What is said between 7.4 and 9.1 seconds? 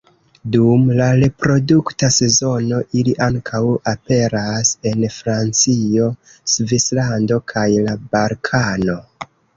kaj la Balkano.